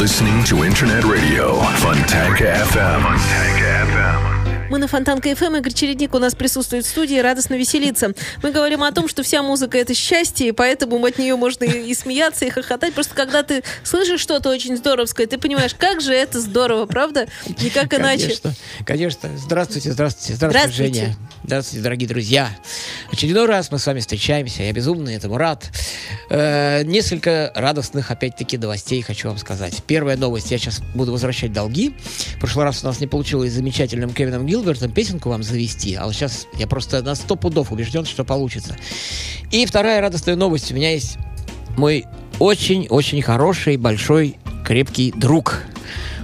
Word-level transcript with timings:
listening. 0.00 0.42
To 0.44 0.64
Internet 0.64 1.04
Radio 1.04 1.60
Fontanka 1.76 2.48
FM. 2.72 3.02
Fontanka 3.02 3.84
FM. 3.84 4.39
Мы 4.70 4.78
на 4.78 4.86
Фонтанка 4.86 5.34
ФМ, 5.34 5.56
Игорь 5.56 5.72
Чередник 5.72 6.14
у 6.14 6.20
нас 6.20 6.36
присутствует 6.36 6.84
в 6.84 6.88
студии, 6.88 7.18
радостно 7.18 7.54
веселиться. 7.54 8.12
Мы 8.40 8.52
говорим 8.52 8.84
о 8.84 8.92
том, 8.92 9.08
что 9.08 9.24
вся 9.24 9.42
музыка— 9.42 9.76
это 9.78 9.94
счастье, 9.94 10.46
и 10.46 10.52
поэтому 10.52 11.04
от 11.04 11.18
нее 11.18 11.34
можно 11.34 11.64
и, 11.64 11.90
и 11.90 11.92
смеяться, 11.92 12.44
и 12.44 12.50
хохотать. 12.50 12.94
Просто 12.94 13.16
когда 13.16 13.42
ты 13.42 13.64
слышишь 13.82 14.20
что-то 14.20 14.48
очень 14.48 14.76
здоровское, 14.76 15.26
ты 15.26 15.38
понимаешь, 15.38 15.74
как 15.76 16.00
же 16.00 16.14
это 16.14 16.40
здорово, 16.40 16.86
правда? 16.86 17.26
Никак 17.60 17.92
иначе. 17.94 18.26
Конечно, 18.26 18.54
конечно. 18.86 19.30
Здравствуйте, 19.38 19.90
здравствуйте, 19.90 20.34
здравствуйте, 20.34 20.34
Здравствуйте. 20.34 21.00
Женя. 21.00 21.16
Здравствуйте, 21.42 21.82
дорогие 21.82 22.08
друзья. 22.08 22.48
Очередной 23.10 23.46
раз 23.46 23.72
мы 23.72 23.80
с 23.80 23.86
вами 23.86 23.98
встречаемся. 23.98 24.62
Я 24.62 24.72
безумно 24.72 25.08
этому 25.08 25.36
рад. 25.36 25.68
Э, 26.28 26.84
несколько 26.84 27.50
радостных, 27.56 28.12
опять-таки, 28.12 28.56
новостей 28.56 29.02
хочу 29.02 29.26
вам 29.28 29.38
сказать. 29.38 29.82
Первая 29.84 30.16
новость. 30.16 30.52
Я 30.52 30.58
сейчас 30.58 30.80
буду 30.94 31.10
возвращать 31.10 31.52
долги. 31.52 31.96
В 32.36 32.38
прошлый 32.38 32.66
раз 32.66 32.84
у 32.84 32.86
нас 32.86 33.00
не 33.00 33.08
получилось 33.08 33.50
с 33.50 33.54
замечательным 33.54 34.12
Кевином 34.12 34.46
Гилбертом 34.60 34.92
песенку 34.92 35.30
вам 35.30 35.42
завести. 35.42 35.94
А 35.94 36.04
вот 36.04 36.14
сейчас 36.14 36.46
я 36.58 36.66
просто 36.66 37.02
на 37.02 37.14
сто 37.14 37.34
пудов 37.36 37.72
убежден, 37.72 38.04
что 38.04 38.24
получится. 38.24 38.76
И 39.50 39.64
вторая 39.64 40.00
радостная 40.02 40.36
новость. 40.36 40.70
У 40.70 40.74
меня 40.74 40.92
есть 40.92 41.16
мой 41.78 42.04
очень-очень 42.38 43.22
хороший, 43.22 43.78
большой, 43.78 44.36
крепкий 44.64 45.12
друг. 45.16 45.62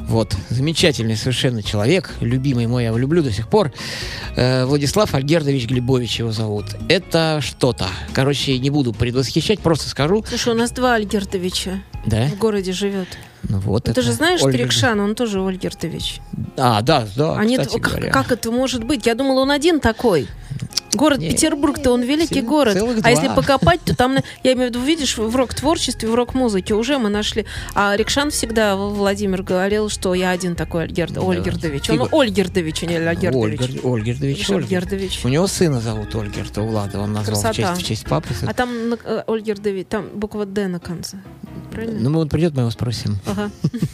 Вот, 0.03 0.37
замечательный 0.51 1.17
совершенно 1.17 1.63
человек, 1.65 2.15
любимый 2.21 2.69
мой, 2.69 2.83
я 2.85 2.89
его 2.91 2.99
люблю 2.99 3.23
до 3.25 3.33
сих 3.33 3.49
пор. 3.49 3.73
Э, 4.37 4.65
Владислав 4.65 5.13
Альгердович 5.15 5.67
Глебович 5.67 6.21
его 6.21 6.31
зовут. 6.31 6.67
Это 6.89 7.41
что-то. 7.43 7.89
Короче, 8.13 8.57
не 8.59 8.71
буду 8.71 8.93
предвосхищать, 8.93 9.59
просто 9.61 9.89
скажу. 9.89 10.25
Слушай, 10.29 10.53
у 10.53 10.57
нас 10.57 10.71
два 10.71 10.95
Альгертовича 10.95 11.83
Да? 12.07 12.27
в 12.29 12.39
городе 12.39 12.73
живет. 12.73 13.09
Ну 13.49 13.59
вот 13.61 13.87
Ну, 13.87 13.93
ты 13.95 14.01
это 14.01 14.03
же 14.03 14.13
знаешь 14.13 14.43
Ольга- 14.43 14.59
Трикшан, 14.59 14.99
он 15.01 15.15
тоже 15.15 15.41
Ольгертович. 15.41 16.21
А, 16.57 16.83
да, 16.83 17.07
да, 17.17 17.37
Они, 17.37 17.57
кстати 17.59 17.79
говоря. 17.79 18.11
как 18.11 18.33
это 18.33 18.51
может 18.51 18.83
быть? 18.85 19.07
Я 19.07 19.15
думала, 19.15 19.41
он 19.43 19.51
один 19.51 19.81
такой. 19.81 20.27
Город 20.95 21.19
Не, 21.19 21.31
Петербург-то, 21.31 21.93
он 21.93 22.03
великий 22.03 22.37
цел- 22.41 22.45
город. 22.49 22.77
А 23.03 23.11
если 23.11 23.27
два. 23.27 23.35
покопать, 23.37 23.81
то 23.85 23.95
там, 23.95 24.17
я 24.43 24.53
имею 24.55 24.69
в 24.69 24.75
виду, 24.75 24.81
видишь, 24.81 25.19
в 25.19 25.37
рок-творчестве, 25.37 26.09
в 26.09 26.15
рок-музыке 26.15 26.75
уже 26.75 26.97
мы 26.99 27.11
нашли. 27.11 27.45
А 27.75 27.95
Рикшан 27.97 28.31
всегда, 28.31 28.77
Владимир, 28.77 29.43
говорил, 29.43 29.91
что 29.91 30.15
я 30.15 30.31
один 30.31 30.57
такой 30.57 30.85
Ольгерд, 30.85 31.13
Да. 31.13 31.21
Ольгердович. 31.21 31.91
Он 31.91 31.97
Фига. 31.99 32.09
Ольгердович, 32.17 32.83
а 32.83 32.87
не 32.87 32.97
Ольгердович. 32.97 33.35
Ольгер- 33.35 33.81
Ольгердович, 33.85 34.51
Ольгер. 34.51 34.57
Ольгердович. 34.79 35.21
У 35.25 35.29
него 35.29 35.47
сына 35.47 35.81
зовут 35.81 36.15
Ольгерт, 36.15 36.57
у 36.59 36.67
Влада. 36.67 37.01
Он 37.01 37.13
назвал 37.13 37.43
в 37.53 37.55
честь, 37.55 37.77
в 37.77 37.83
честь 37.85 38.07
папы. 38.07 38.29
А 38.47 38.55
там 38.55 38.71
э, 38.95 39.23
Ольгердович, 39.27 39.87
там 39.91 40.09
буква 40.15 40.47
Д 40.47 40.67
на 40.69 40.81
конце. 40.81 41.19
Правильно? 41.73 42.09
Ну, 42.09 42.19
он 42.21 42.29
придет, 42.29 42.55
мы 42.55 42.63
его 42.63 42.71
спросим. 42.71 43.19
Ага. 43.27 43.51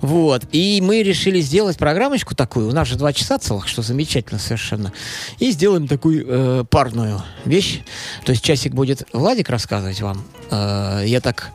Вот. 0.00 0.42
И 0.52 0.80
мы 0.82 1.02
решили 1.02 1.40
сделать 1.40 1.76
программочку 1.78 2.34
такую. 2.34 2.68
У 2.68 2.72
нас 2.72 2.86
же 2.88 2.96
два 2.96 3.12
часа 3.12 3.38
целых, 3.38 3.66
что 3.68 3.82
замечательно 3.82 4.38
совершенно. 4.38 4.92
И 5.38 5.50
сделаем 5.66 5.88
такую 5.88 6.24
э, 6.24 6.64
парную 6.70 7.20
вещь. 7.44 7.80
То 8.24 8.30
есть 8.30 8.44
часик 8.44 8.72
будет 8.72 9.02
Владик 9.12 9.50
рассказывать 9.50 10.00
вам. 10.00 10.22
Э, 10.52 11.02
я 11.04 11.20
так 11.20 11.50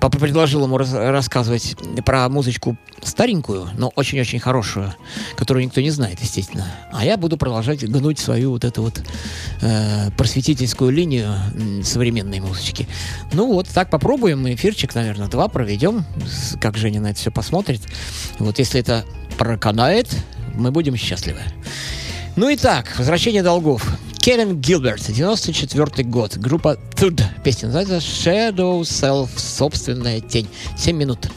предложил 0.00 0.64
ему 0.64 0.76
рас- 0.76 0.92
рассказывать 0.92 1.74
про 2.04 2.28
музычку 2.28 2.76
старенькую, 3.02 3.70
но 3.78 3.90
очень-очень 3.96 4.38
хорошую, 4.38 4.94
которую 5.36 5.64
никто 5.64 5.80
не 5.80 5.88
знает, 5.88 6.20
естественно. 6.20 6.66
А 6.92 7.06
я 7.06 7.16
буду 7.16 7.38
продолжать 7.38 7.82
гнуть 7.88 8.18
свою 8.18 8.50
вот 8.50 8.64
эту 8.64 8.82
вот 8.82 9.02
э, 9.62 10.10
просветительскую 10.10 10.90
линию 10.90 11.34
современной 11.82 12.40
музычки. 12.40 12.86
Ну 13.32 13.50
вот, 13.50 13.66
так 13.68 13.88
попробуем. 13.88 14.46
Эфирчик, 14.46 14.94
наверное, 14.94 15.28
два 15.28 15.48
проведем. 15.48 16.04
Как 16.60 16.76
Женя 16.76 17.00
на 17.00 17.12
это 17.12 17.18
все 17.18 17.30
посмотрит. 17.30 17.80
Вот 18.38 18.58
если 18.58 18.78
это 18.78 19.06
проканает, 19.38 20.14
мы 20.52 20.70
будем 20.70 20.96
счастливы. 20.96 21.40
Ну 22.36 22.48
и 22.48 22.56
так, 22.56 22.98
возвращение 22.98 23.44
долгов. 23.44 23.86
Кевин 24.18 24.60
Гилберт, 24.60 25.06
94 25.06 26.08
год. 26.08 26.36
Группа 26.36 26.76
Туд. 26.96 27.20
Песня 27.44 27.68
называется 27.68 27.98
Shadow 27.98 28.80
Self. 28.80 29.28
Собственная 29.36 30.20
тень. 30.20 30.48
7 30.76 30.96
минут. 30.96 31.28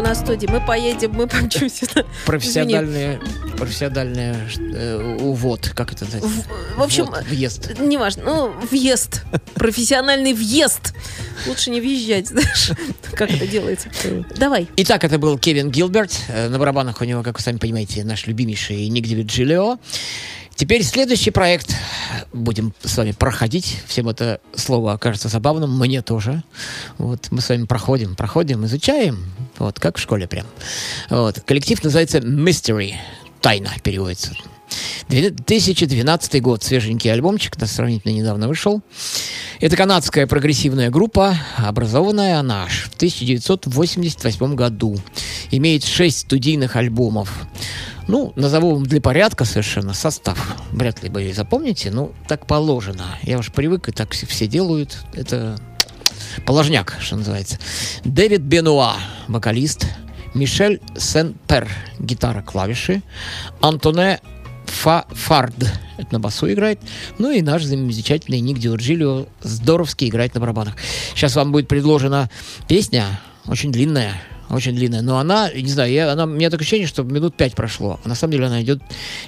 У 0.00 0.02
нас 0.02 0.18
в 0.18 0.20
студии. 0.22 0.46
Мы 0.46 0.60
поедем, 0.64 1.12
мы 1.12 1.26
помчимся. 1.26 1.84
Извини. 1.90 2.04
Профессиональный, 2.24 3.18
профессиональный 3.58 4.34
э, 4.74 5.16
увод, 5.20 5.72
как 5.74 5.92
это 5.92 6.04
называется? 6.06 6.30
В- 6.74 6.78
в 6.78 6.82
общем, 6.82 7.04
Ввод, 7.04 7.24
въезд. 7.26 7.78
Неважно, 7.78 8.22
ну, 8.24 8.52
въезд. 8.70 9.24
Профессиональный 9.54 10.32
въезд. 10.32 10.94
Лучше 11.46 11.70
не 11.70 11.80
въезжать, 11.80 12.28
знаешь, 12.28 12.70
как 13.12 13.30
это 13.30 13.46
делается. 13.46 13.90
Давай. 14.36 14.68
Итак, 14.76 15.04
это 15.04 15.18
был 15.18 15.38
Кевин 15.38 15.70
Гилберт. 15.70 16.12
Э, 16.28 16.48
На 16.48 16.58
барабанах 16.58 17.00
у 17.02 17.04
него, 17.04 17.22
как 17.22 17.36
вы 17.38 17.42
сами 17.42 17.58
понимаете, 17.58 18.02
наш 18.04 18.26
любимейший 18.26 18.88
Ник 18.88 19.04
Джилио. 19.06 19.78
Теперь 20.60 20.82
следующий 20.82 21.30
проект 21.30 21.74
будем 22.34 22.74
с 22.82 22.94
вами 22.98 23.12
проходить. 23.12 23.78
Всем 23.86 24.10
это 24.10 24.42
слово 24.54 24.92
окажется 24.92 25.28
забавным, 25.28 25.78
мне 25.78 26.02
тоже. 26.02 26.42
Вот 26.98 27.28
мы 27.30 27.40
с 27.40 27.48
вами 27.48 27.64
проходим, 27.64 28.14
проходим, 28.14 28.66
изучаем, 28.66 29.24
вот 29.58 29.80
как 29.80 29.96
в 29.96 30.00
школе 30.02 30.28
прям. 30.28 30.44
Вот 31.08 31.40
коллектив 31.46 31.82
называется 31.82 32.18
Mystery, 32.18 32.96
тайна 33.40 33.70
переводится. 33.82 34.32
2012 35.08 36.42
год, 36.42 36.62
свеженький 36.62 37.12
альбомчик, 37.12 37.56
да, 37.56 37.66
сравнительно 37.66 38.12
недавно 38.12 38.48
вышел. 38.48 38.82
Это 39.60 39.76
канадская 39.76 40.26
прогрессивная 40.26 40.90
группа, 40.90 41.36
образованная 41.56 42.38
она 42.38 42.64
аж 42.64 42.84
в 42.90 42.96
1988 42.96 44.54
году. 44.54 44.96
Имеет 45.50 45.84
шесть 45.84 46.20
студийных 46.20 46.76
альбомов. 46.76 47.46
Ну, 48.08 48.32
назову 48.36 48.74
вам 48.74 48.86
для 48.86 49.00
порядка 49.00 49.44
совершенно 49.44 49.94
состав. 49.94 50.56
Вряд 50.72 51.02
ли 51.02 51.10
вы 51.10 51.32
запомните, 51.32 51.90
ну, 51.90 52.12
так 52.26 52.46
положено. 52.46 53.04
Я 53.22 53.38
уж 53.38 53.52
привык, 53.52 53.88
и 53.88 53.92
так 53.92 54.12
все 54.12 54.46
делают. 54.46 54.98
Это 55.12 55.58
положняк, 56.46 56.96
что 57.00 57.16
называется. 57.16 57.58
Дэвид 58.04 58.40
Бенуа, 58.40 58.96
вокалист. 59.28 59.86
Мишель 60.34 60.80
Сен-Пер, 60.96 61.68
гитара, 61.98 62.42
клавиши. 62.42 63.02
Антоне 63.60 64.20
Фа 64.70 65.04
Фард, 65.10 65.54
это 65.98 66.12
на 66.12 66.20
басу 66.20 66.50
играет. 66.50 66.80
Ну 67.18 67.30
и 67.30 67.42
наш 67.42 67.64
замечательный 67.64 68.40
Ник 68.40 68.58
Диорджилио 68.58 69.26
здоровски 69.42 70.06
играет 70.06 70.34
на 70.34 70.40
барабанах. 70.40 70.76
Сейчас 71.14 71.36
вам 71.36 71.52
будет 71.52 71.68
предложена 71.68 72.30
песня, 72.68 73.20
очень 73.46 73.72
длинная, 73.72 74.14
очень 74.48 74.74
длинная, 74.74 75.02
но 75.02 75.18
она, 75.18 75.52
не 75.52 75.68
знаю, 75.68 75.92
я, 75.92 76.10
она, 76.10 76.24
у 76.24 76.28
меня 76.28 76.50
такое 76.50 76.62
ощущение, 76.62 76.86
что 76.86 77.02
минут 77.02 77.36
5 77.36 77.54
прошло, 77.54 78.00
а 78.04 78.08
на 78.08 78.14
самом 78.14 78.32
деле 78.32 78.46
она 78.46 78.62
идет 78.62 78.80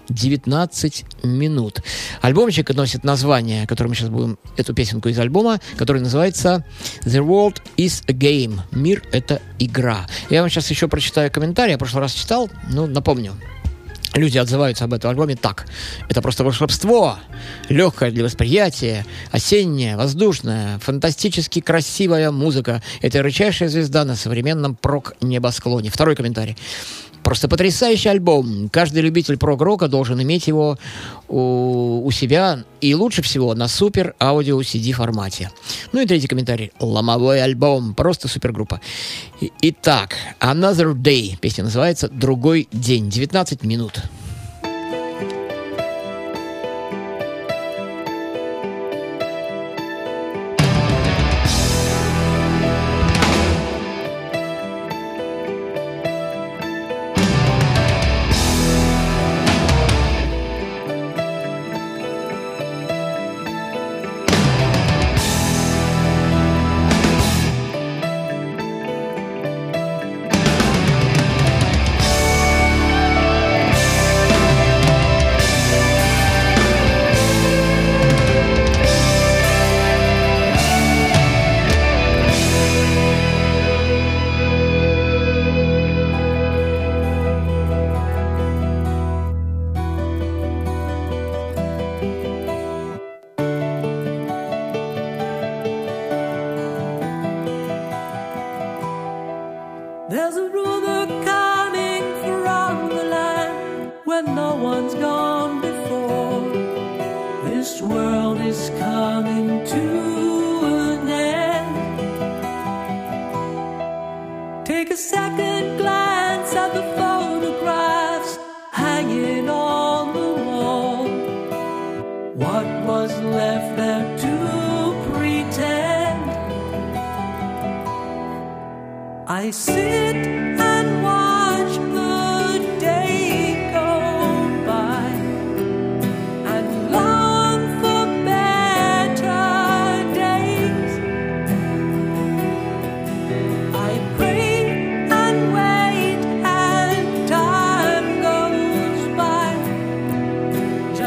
19 0.09 1.05
минут. 1.25 1.83
Альбомчик 2.21 2.75
носит 2.75 3.05
название, 3.05 3.67
которое 3.67 3.91
мы 3.91 3.95
сейчас 3.95 4.09
будем, 4.09 4.39
эту 4.57 4.75
песенку 4.75 5.09
из 5.09 5.19
альбома, 5.19 5.61
который 5.77 6.01
называется 6.01 6.65
The 7.05 7.25
World 7.25 7.61
is 7.77 8.05
a 8.09 8.13
Game. 8.13 8.61
Мир— 8.71 9.03
это 9.13 9.43
игра. 9.59 10.07
Я 10.31 10.41
вам 10.41 10.51
сейчас 10.51 10.71
еще 10.71 10.89
прочитаю 10.89 11.31
комментарий, 11.31 11.73
я 11.73 11.77
в 11.77 11.81
прошлый 11.81 12.03
раз 12.03 12.13
читал, 12.13 12.49
ну, 12.71 12.87
напомню. 12.87 13.35
Люди 14.15 14.37
отзываются 14.37 14.85
об 14.85 14.93
этом 14.93 15.11
альбоме 15.11 15.37
так. 15.37 15.67
Это 16.09 16.21
просто 16.21 16.45
волшебство, 16.45 17.19
легкое 17.69 18.11
для 18.11 18.25
восприятия, 18.25 19.07
осенняя, 19.31 19.97
воздушная, 19.97 20.79
фантастически 20.81 21.61
красивая 21.61 22.31
музыка. 22.31 22.83
Это 23.01 23.19
ярчайшая 23.19 23.71
звезда 23.71 24.05
на 24.05 24.15
современном 24.15 24.75
прок-небосклоне. 24.75 25.91
Второй 25.91 26.15
комментарий. 26.15 26.57
Просто 27.23 27.49
потрясающий 27.49 28.09
альбом. 28.09 28.69
Каждый 28.69 29.03
любитель 29.03 29.37
прог-рока 29.37 29.89
должен 29.89 30.21
иметь 30.23 30.47
его 30.47 30.79
у, 31.29 32.05
у 32.05 32.11
себя 32.11 32.65
и 32.81 32.95
лучше 32.95 33.23
всего 33.23 33.55
на 33.55 33.69
супер 33.69 34.15
аудио 34.21 34.61
CD 34.61 34.93
формате. 34.93 35.51
Ну 35.93 36.01
и 36.01 36.07
третий 36.07 36.29
комментарий. 36.29 36.73
Ломовой 36.81 37.43
альбом. 37.43 37.95
Просто 37.95 38.29
супергруппа. 38.29 38.81
Итак, 39.61 40.17
Another 40.41 40.95
Day. 40.95 41.37
Песня 41.39 41.65
называется 41.65 42.09
«Другой 42.09 42.69
день». 42.73 43.09
19 43.09 43.63
минут. 43.65 44.01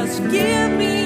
Just 0.06 0.22
give 0.30 0.72
me 0.78 1.05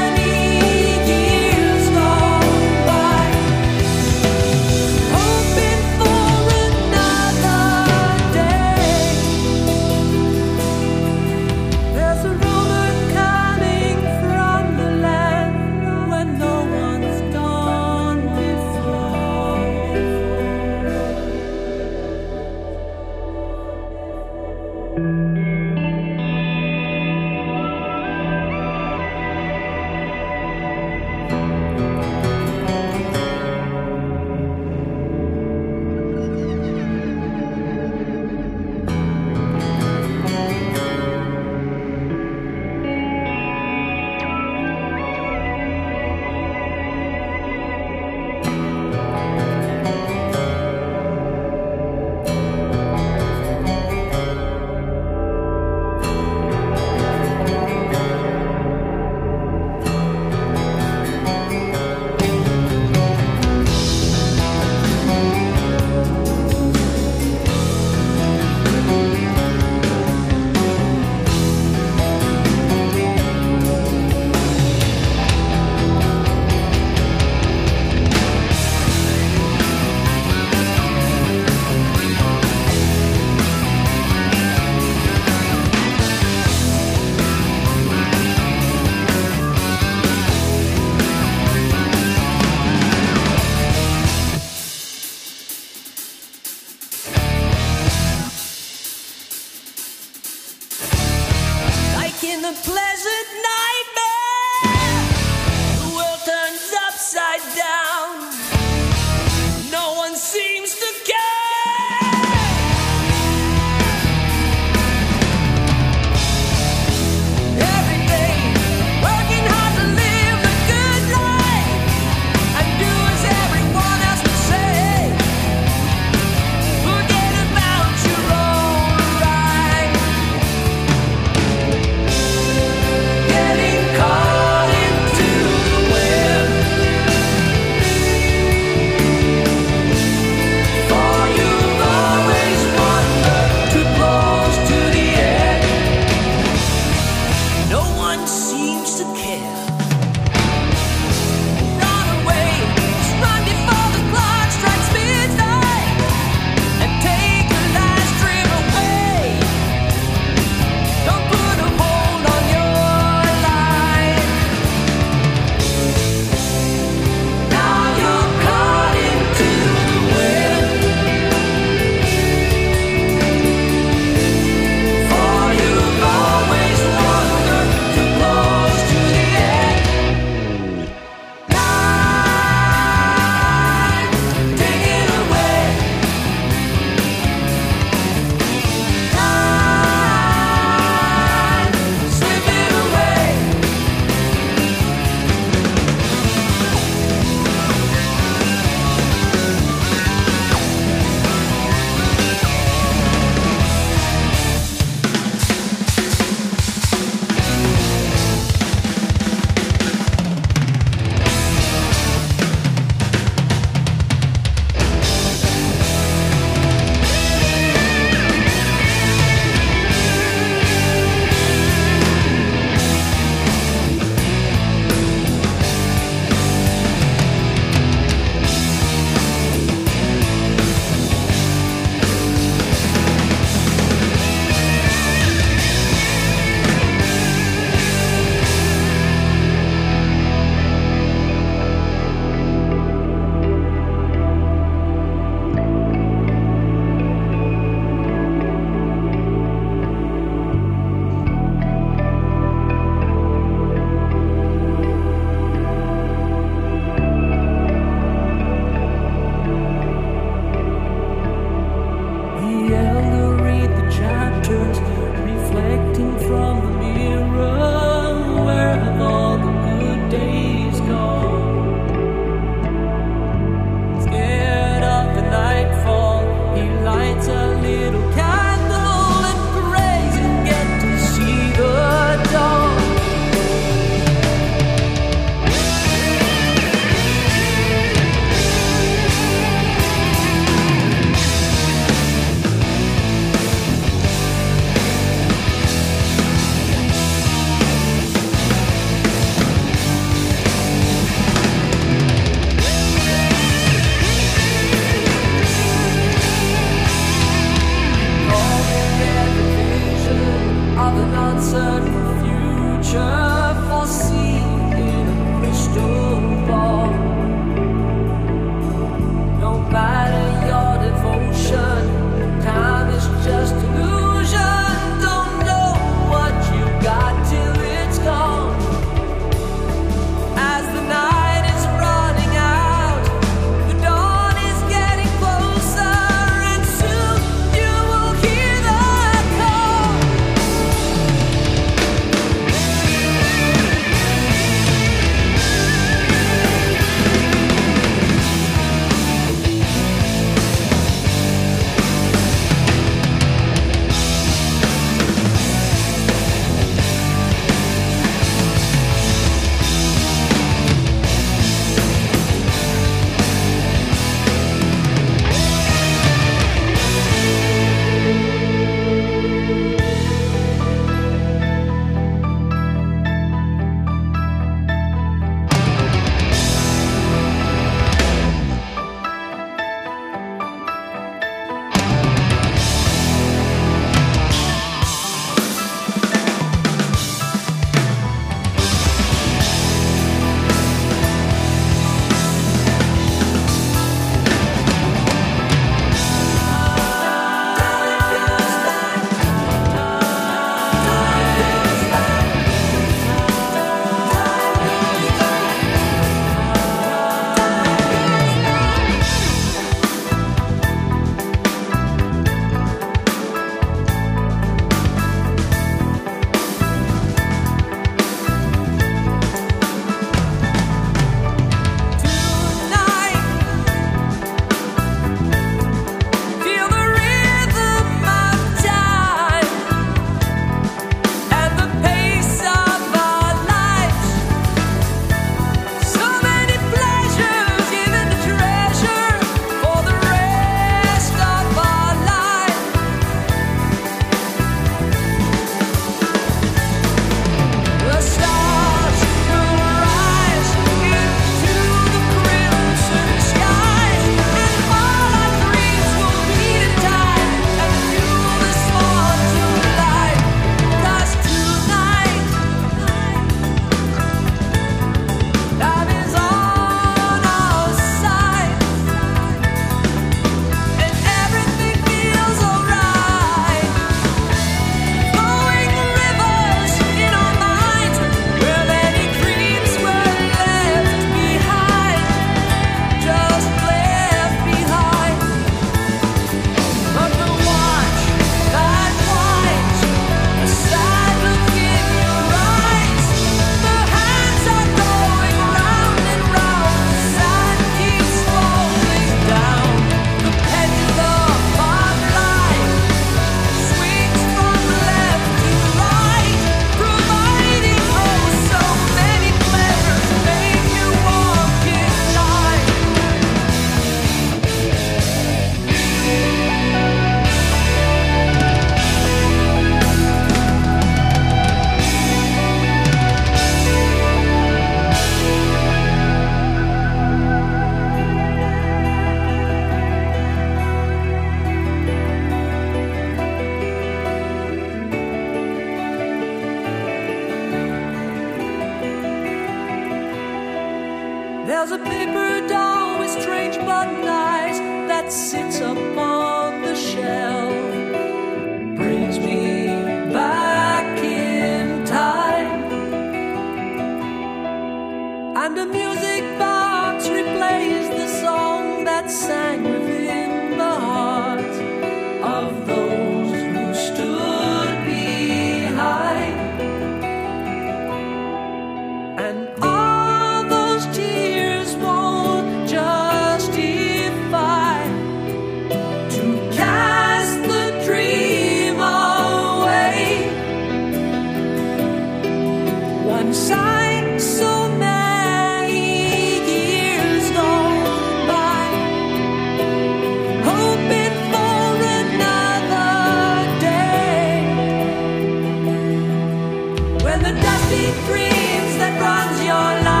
When 597.21 597.35
the 597.35 597.41
dusty 597.41 597.85
dreams 598.07 598.77
that 598.77 598.99
runs 598.99 599.43
your 599.43 599.83
life 599.85 600.00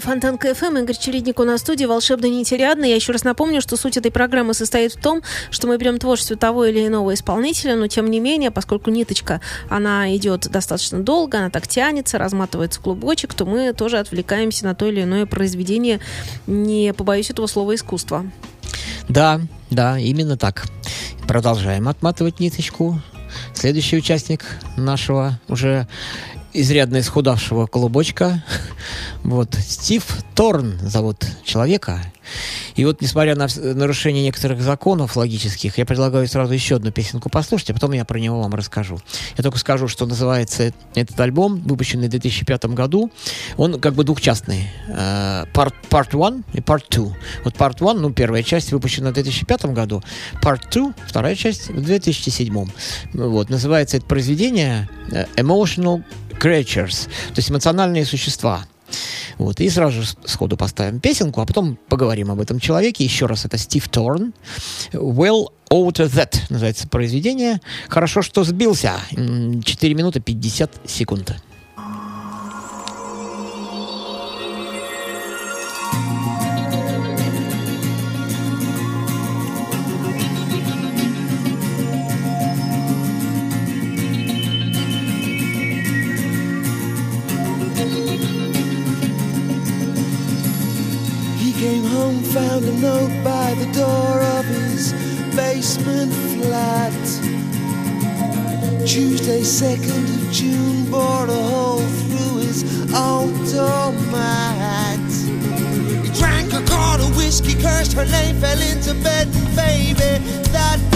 на 0.00 0.06
Фонтан 0.06 0.38
КФМ. 0.38 0.78
Игорь 0.78 0.96
Чередник 0.96 1.40
у 1.40 1.44
нас 1.44 1.60
в 1.60 1.64
студии 1.64 1.84
«Волшебная 1.84 2.30
нить 2.30 2.50
Ариадны». 2.54 2.86
Я 2.86 2.94
еще 2.94 3.12
раз 3.12 3.22
напомню, 3.22 3.60
что 3.60 3.76
суть 3.76 3.98
этой 3.98 4.10
программы 4.10 4.54
состоит 4.54 4.94
в 4.94 5.00
том, 5.00 5.20
что 5.50 5.66
мы 5.66 5.76
берем 5.76 5.98
творчество 5.98 6.36
того 6.36 6.64
или 6.64 6.86
иного 6.86 7.12
исполнителя, 7.12 7.76
но 7.76 7.86
тем 7.86 8.10
не 8.10 8.18
менее, 8.18 8.50
поскольку 8.50 8.90
ниточка, 8.90 9.42
она 9.68 10.14
идет 10.16 10.48
достаточно 10.48 11.00
долго, 11.00 11.38
она 11.38 11.50
так 11.50 11.68
тянется, 11.68 12.16
разматывается 12.16 12.80
клубочек, 12.80 13.34
то 13.34 13.44
мы 13.44 13.74
тоже 13.74 13.98
отвлекаемся 13.98 14.64
на 14.64 14.74
то 14.74 14.86
или 14.86 15.02
иное 15.02 15.26
произведение, 15.26 16.00
не 16.46 16.94
побоюсь 16.94 17.28
этого 17.28 17.46
слова, 17.46 17.74
искусства. 17.74 18.24
Да, 19.08 19.40
да, 19.68 19.98
именно 19.98 20.38
так. 20.38 20.64
Продолжаем 21.28 21.88
отматывать 21.88 22.40
ниточку. 22.40 23.02
Следующий 23.54 23.98
участник 23.98 24.44
нашего 24.76 25.38
уже 25.48 25.86
изрядно 26.52 27.00
исхудавшего 27.00 27.66
клубочка. 27.66 28.44
Вот, 29.22 29.54
Стив 29.54 30.04
Торн 30.34 30.78
зовут 30.82 31.26
человека. 31.44 32.02
И 32.76 32.84
вот, 32.84 33.00
несмотря 33.00 33.34
на 33.34 33.48
нарушение 33.74 34.22
некоторых 34.22 34.62
законов 34.62 35.16
логических, 35.16 35.76
я 35.78 35.84
предлагаю 35.84 36.26
сразу 36.28 36.52
еще 36.52 36.76
одну 36.76 36.90
песенку 36.90 37.28
послушать, 37.28 37.70
а 37.70 37.74
потом 37.74 37.92
я 37.92 38.04
про 38.04 38.18
него 38.18 38.40
вам 38.40 38.54
расскажу. 38.54 39.00
Я 39.36 39.42
только 39.42 39.58
скажу, 39.58 39.88
что 39.88 40.06
называется 40.06 40.72
этот 40.94 41.18
альбом, 41.20 41.60
выпущенный 41.60 42.06
в 42.06 42.10
2005 42.10 42.66
году. 42.66 43.10
Он 43.56 43.80
как 43.80 43.94
бы 43.94 44.04
двухчастный. 44.04 44.70
Э, 44.88 45.44
Part, 45.52 45.74
part 45.90 46.08
1 46.10 46.44
и 46.54 46.58
Part 46.60 46.84
2. 46.90 47.16
Вот 47.44 47.54
Part 47.54 47.76
1, 47.80 48.00
ну, 48.00 48.10
первая 48.10 48.42
часть 48.42 48.72
выпущена 48.72 49.10
в 49.10 49.14
2005 49.14 49.66
году. 49.66 50.02
Part 50.42 50.62
2, 50.72 50.94
вторая 51.06 51.34
часть 51.34 51.68
в 51.68 51.82
2007. 51.82 52.66
Вот, 53.12 53.50
называется 53.50 53.96
это 53.96 54.06
произведение 54.06 54.88
э, 55.10 55.26
Emotional 55.36 56.02
Creatures, 56.40 57.08
то 57.28 57.34
есть 57.36 57.50
эмоциональные 57.50 58.04
существа. 58.04 58.64
Вот, 59.38 59.60
и 59.60 59.70
сразу 59.70 60.02
же 60.02 60.08
сходу 60.24 60.56
поставим 60.56 61.00
песенку, 61.00 61.40
а 61.40 61.46
потом 61.46 61.78
поговорим 61.88 62.30
об 62.30 62.40
этом 62.40 62.58
человеке. 62.60 63.04
Еще 63.04 63.26
раз, 63.26 63.44
это 63.44 63.56
Стив 63.56 63.88
Торн. 63.88 64.34
Well 64.92 65.46
Out 65.70 65.94
of 65.94 66.10
That 66.14 66.36
называется 66.48 66.88
произведение. 66.88 67.60
Хорошо, 67.88 68.22
что 68.22 68.42
сбился. 68.44 69.00
М, 69.12 69.62
4 69.62 69.94
минуты 69.94 70.20
50 70.20 70.72
секунд. 70.86 71.36
His 94.80 94.92
basement 95.36 96.12
flat. 96.40 97.02
Tuesday, 98.86 99.42
2nd 99.42 100.04
of 100.16 100.32
June, 100.32 100.90
bored 100.90 101.28
a 101.28 101.42
hole 101.52 101.86
through 102.08 102.38
his 102.38 102.64
outdoor 102.94 103.92
mat. 104.10 105.10
He 106.04 106.10
drank 106.18 106.52
a 106.54 106.62
quart 106.64 107.00
of 107.00 107.14
whiskey, 107.16 107.60
cursed 107.60 107.92
her 107.92 108.06
name, 108.06 108.36
fell 108.36 108.60
into 108.72 108.94
bed, 109.04 109.28
and 109.28 109.56
baby, 109.56 110.12
that. 110.52 110.89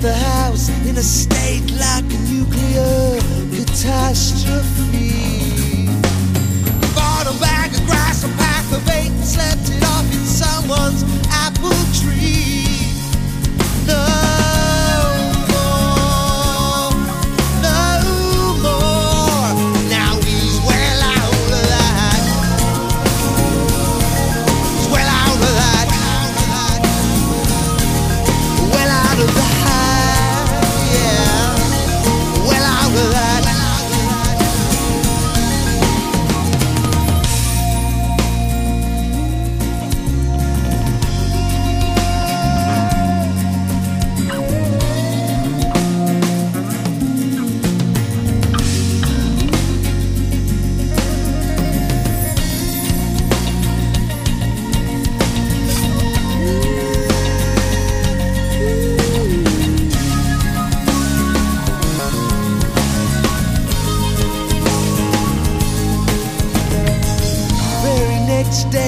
The 0.00 0.14
house 0.14 0.70
in 0.88 0.96
a 0.96 1.02
state 1.02 1.70
like 1.72 2.04
a 2.04 2.18
nuclear 2.32 3.20
catastrophe. 3.54 5.12
Bought 6.94 7.26
a 7.26 7.38
bag 7.38 7.74
of 7.74 7.84
grass, 7.84 8.24
a 8.24 8.28
pack 8.38 8.64
of 8.72 8.88
eight, 8.88 9.10
and 9.10 9.24
slept 9.24 9.68
it 9.68 9.84
off 9.84 10.06
in 10.06 10.24
someone's 10.24 11.19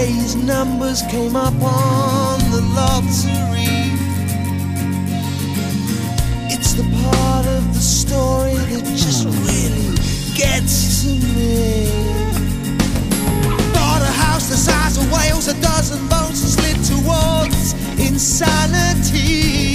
his 0.07 0.37
numbers 0.37 1.03
came 1.11 1.35
up 1.35 1.55
on 1.55 2.39
the 2.51 2.61
lottery. 2.75 3.91
It's 6.55 6.75
the 6.75 6.85
part 7.05 7.47
of 7.47 7.75
the 7.75 7.81
story 7.81 8.55
that 8.55 8.85
just 8.85 9.25
really 9.27 9.97
gets 10.37 11.03
to 11.03 11.11
me. 11.37 11.87
Bought 13.75 14.03
a 14.03 14.13
house 14.25 14.49
the 14.49 14.57
size 14.57 14.97
of 14.99 15.11
Wales, 15.13 15.49
a 15.49 15.61
dozen 15.61 15.99
and 16.13 16.37
slid 16.37 16.77
towards 16.85 17.73
insanity. 17.99 19.72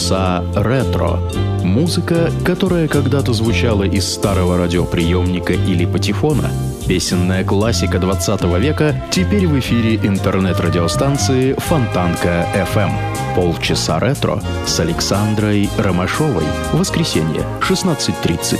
Полчаса 0.00 0.42
ретро. 0.54 1.20
Музыка, 1.62 2.30
которая 2.42 2.88
когда-то 2.88 3.34
звучала 3.34 3.82
из 3.82 4.10
старого 4.10 4.56
радиоприемника 4.56 5.52
или 5.52 5.84
патефона. 5.84 6.50
Песенная 6.88 7.44
классика 7.44 7.98
20 7.98 8.42
века 8.58 9.04
теперь 9.10 9.46
в 9.46 9.58
эфире 9.58 9.96
интернет-радиостанции 9.96 11.52
Фонтанка 11.52 12.46
FM. 12.54 12.90
Полчаса 13.36 14.00
ретро 14.00 14.42
с 14.66 14.80
Александрой 14.80 15.68
Ромашовой. 15.76 16.46
Воскресенье, 16.72 17.44
16.30. 17.60 18.58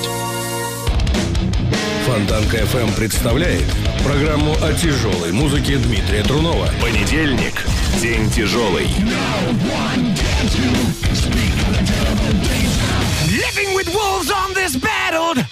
Фонтанка 2.05 2.59
FM 2.59 2.95
представляет 2.97 3.65
программу 4.05 4.53
о 4.63 4.75
тяжелой 4.75 5.33
музыке 5.33 5.79
Дмитрия 5.79 6.23
Трунова. 6.23 6.69
Понедельник. 6.83 7.65
День 8.03 8.29
тяжелый. 8.31 8.89
Living 13.45 13.75
with 13.75 13.95
wolves 13.95 14.31
on 14.31 14.55
this 14.55 14.75
battled 14.75 15.45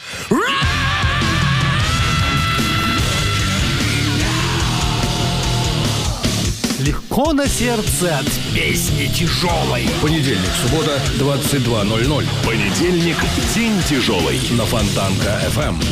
Легко 6.80 7.34
на 7.34 7.46
сердце 7.46 8.18
от 8.18 8.26
песни 8.54 9.08
тяжелой. 9.08 9.86
Понедельник, 10.00 10.48
суббота, 10.62 10.98
22.00. 11.18 12.24
Понедельник. 12.46 13.16
День 13.54 13.74
тяжелый. 13.86 14.40
На 14.52 14.64
Фонтанка 14.64 15.42
FM. 15.54 15.84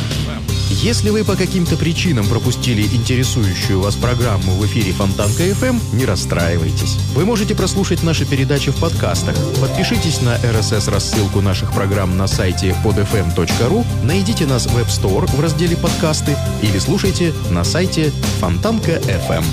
Если 0.79 1.09
вы 1.09 1.23
по 1.23 1.35
каким-то 1.35 1.75
причинам 1.75 2.27
пропустили 2.27 2.83
интересующую 2.83 3.81
вас 3.81 3.95
программу 3.95 4.51
в 4.51 4.65
эфире 4.67 4.91
Фонтанка 4.91 5.41
FM, 5.41 5.79
не 5.93 6.05
расстраивайтесь. 6.05 6.97
Вы 7.15 7.25
можете 7.25 7.55
прослушать 7.55 8.03
наши 8.03 8.27
передачи 8.27 8.69
в 8.69 8.79
подкастах. 8.79 9.35
Подпишитесь 9.59 10.21
на 10.21 10.35
RSS-рассылку 10.35 11.41
наших 11.41 11.73
программ 11.73 12.15
на 12.15 12.27
сайте 12.27 12.75
podfm.ru, 12.85 13.85
найдите 14.03 14.45
нас 14.45 14.67
в 14.67 14.77
App 14.77 14.87
Store 14.89 15.25
в 15.25 15.39
разделе 15.41 15.75
«Подкасты» 15.75 16.37
или 16.61 16.77
слушайте 16.77 17.33
на 17.49 17.63
сайте 17.63 18.11
Фонтанка 18.39 18.97
FM. 18.97 19.43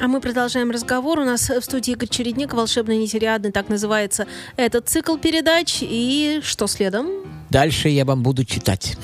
А 0.00 0.08
мы 0.08 0.20
продолжаем 0.20 0.72
разговор. 0.72 1.20
У 1.20 1.24
нас 1.24 1.48
в 1.48 1.62
студии 1.62 1.92
Игорь 1.92 2.08
Чередник, 2.08 2.54
волшебный 2.54 2.96
нетериадный, 2.96 3.52
так 3.52 3.68
называется 3.68 4.26
этот 4.56 4.88
цикл 4.88 5.16
передач. 5.16 5.78
И 5.80 6.40
что 6.42 6.66
следом? 6.66 7.41
Дальше 7.52 7.90
я 7.90 8.06
вам 8.06 8.22
буду 8.22 8.46
читать. 8.46 8.96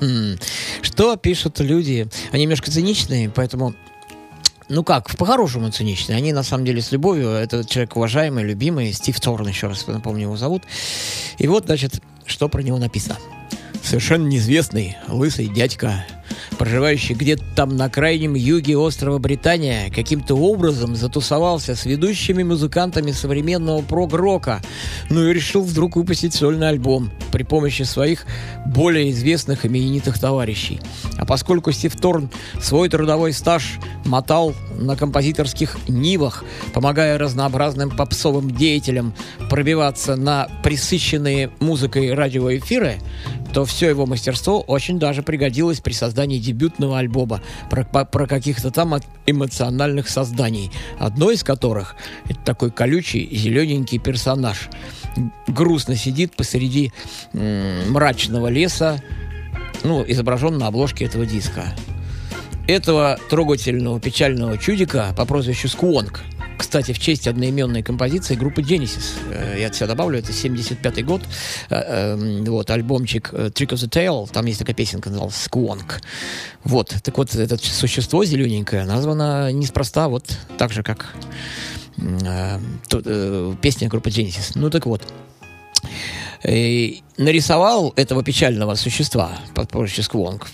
Что 0.82 1.16
пишут 1.16 1.58
люди? 1.58 2.06
Они 2.30 2.44
немножко 2.44 2.70
циничные, 2.70 3.28
поэтому 3.28 3.74
ну 4.68 4.84
как, 4.84 5.16
по-хорошему 5.16 5.72
циничные. 5.72 6.16
Они 6.16 6.32
на 6.32 6.44
самом 6.44 6.64
деле 6.64 6.80
с 6.80 6.92
любовью. 6.92 7.30
Это 7.30 7.64
человек 7.64 7.96
уважаемый, 7.96 8.44
любимый. 8.44 8.92
Стив 8.92 9.18
Торн, 9.18 9.48
еще 9.48 9.66
раз 9.66 9.84
напомню, 9.88 10.22
его 10.22 10.36
зовут. 10.36 10.62
И 11.38 11.48
вот, 11.48 11.64
значит, 11.66 12.00
что 12.26 12.48
про 12.48 12.62
него 12.62 12.78
написано. 12.78 13.18
Совершенно 13.82 14.28
неизвестный 14.28 14.96
лысый 15.08 15.48
дядька, 15.48 16.06
проживающий 16.58 17.14
где-то 17.14 17.44
там 17.54 17.76
на 17.76 17.88
крайнем 17.88 18.34
юге 18.34 18.76
острова 18.76 19.18
Британия, 19.18 19.90
каким-то 19.90 20.34
образом 20.34 20.96
затусовался 20.96 21.74
с 21.74 21.84
ведущими 21.84 22.42
музыкантами 22.42 23.12
современного 23.12 23.82
прог-рока, 23.82 24.60
ну 25.10 25.28
и 25.28 25.32
решил 25.32 25.62
вдруг 25.62 25.96
выпустить 25.96 26.34
сольный 26.34 26.68
альбом 26.68 27.10
при 27.32 27.42
помощи 27.42 27.82
своих 27.82 28.26
более 28.66 29.10
известных 29.10 29.66
именитых 29.66 30.18
товарищей. 30.18 30.80
А 31.18 31.26
поскольку 31.26 31.72
Стив 31.72 31.94
Торн 31.96 32.30
свой 32.60 32.88
трудовой 32.88 33.32
стаж 33.32 33.78
мотал 34.04 34.54
на 34.78 34.96
композиторских 34.96 35.78
нивах, 35.88 36.44
помогая 36.72 37.18
разнообразным 37.18 37.90
попсовым 37.90 38.50
деятелям 38.50 39.14
пробиваться 39.50 40.16
на 40.16 40.48
присыщенные 40.62 41.50
музыкой 41.60 42.12
радиоэфиры, 42.12 42.98
то 43.52 43.64
все 43.64 43.88
его 43.88 44.04
мастерство 44.04 44.60
очень 44.60 44.98
даже 44.98 45.22
пригодилось 45.22 45.80
при 45.80 45.92
создании 45.92 46.33
дебютного 46.38 46.98
альбома 46.98 47.40
про, 47.70 47.84
про 47.84 48.26
каких-то 48.26 48.70
там 48.70 48.94
эмоциональных 49.26 50.08
созданий. 50.08 50.70
Одно 50.98 51.30
из 51.30 51.42
которых— 51.42 51.96
это 52.28 52.38
такой 52.40 52.70
колючий 52.70 53.28
зелененький 53.30 53.98
персонаж. 53.98 54.68
Грустно 55.46 55.96
сидит 55.96 56.34
посреди 56.36 56.92
мрачного 57.32 58.48
леса, 58.48 59.02
ну, 59.82 60.04
изображен 60.06 60.58
на 60.58 60.66
обложке 60.66 61.04
этого 61.04 61.26
диска. 61.26 61.64
Этого 62.66 63.18
трогательного 63.28 64.00
печального 64.00 64.56
чудика 64.56 65.14
по 65.16 65.26
прозвищу 65.26 65.68
Скуонг 65.68 66.22
кстати, 66.56 66.92
в 66.92 66.98
честь 66.98 67.26
одноименной 67.26 67.82
композиции 67.82 68.34
группы 68.34 68.62
Genesis. 68.62 69.18
Э, 69.30 69.56
Я 69.60 69.68
от 69.68 69.74
себя 69.74 69.86
добавлю, 69.86 70.18
это 70.18 70.32
75-й 70.32 71.02
год. 71.02 71.22
Э, 71.70 72.16
э, 72.16 72.44
Вот, 72.44 72.70
альбомчик 72.70 73.32
Trick 73.32 73.70
of 73.70 73.76
the 73.76 73.88
Tail, 73.88 74.30
там 74.32 74.46
есть 74.46 74.58
такая 74.58 74.74
песенка, 74.74 75.10
называлась 75.10 75.46
Squonk. 75.50 76.02
Вот, 76.64 76.94
так 77.02 77.16
вот, 77.18 77.34
это 77.34 77.56
существо 77.58 78.24
зелененькое 78.24 78.84
названо 78.84 79.52
неспроста, 79.52 80.08
вот 80.08 80.24
так 80.58 80.72
же, 80.72 80.82
как 80.82 81.14
песня 83.60 83.88
группы 83.88 84.10
Genesis. 84.10 84.52
Ну, 84.54 84.70
так 84.70 84.86
вот. 84.86 85.02
Э, 86.44 86.90
нарисовал 87.16 87.92
этого 87.96 88.22
печального 88.22 88.74
существа, 88.74 89.30
под 89.54 89.70
прозвище 89.70 90.02
Сквонг, 90.02 90.46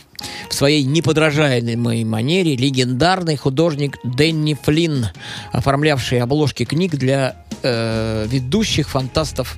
в 0.49 0.55
своей 0.55 0.85
неподражаемой 0.85 2.05
манере 2.05 2.55
легендарный 2.55 3.37
художник 3.37 3.99
Дэнни 4.05 4.57
Флинн, 4.63 5.09
оформлявший 5.53 6.21
обложки 6.21 6.65
книг 6.65 6.95
для 6.95 7.45
э, 7.63 8.27
ведущих 8.29 8.89
фантастов 8.89 9.57